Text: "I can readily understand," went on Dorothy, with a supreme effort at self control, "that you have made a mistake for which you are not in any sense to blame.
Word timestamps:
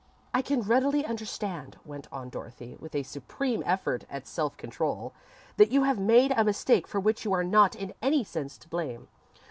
"I 0.33 0.41
can 0.41 0.63
readily 0.63 1.05
understand," 1.05 1.77
went 1.85 2.07
on 2.11 2.29
Dorothy, 2.29 2.75
with 2.79 2.95
a 2.95 3.03
supreme 3.03 3.61
effort 3.67 4.03
at 4.09 4.25
self 4.25 4.57
control, 4.57 5.13
"that 5.57 5.69
you 5.71 5.83
have 5.83 5.99
made 5.99 6.31
a 6.35 6.43
mistake 6.43 6.87
for 6.87 6.99
which 6.99 7.23
you 7.23 7.31
are 7.33 7.43
not 7.43 7.75
in 7.75 7.93
any 8.01 8.23
sense 8.23 8.57
to 8.57 8.67
blame. 8.67 9.09